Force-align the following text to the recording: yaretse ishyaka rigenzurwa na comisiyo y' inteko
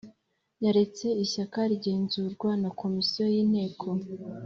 yaretse 0.63 1.05
ishyaka 1.23 1.59
rigenzurwa 1.71 2.49
na 2.61 2.69
comisiyo 2.79 3.25
y' 3.33 3.39
inteko 3.43 3.87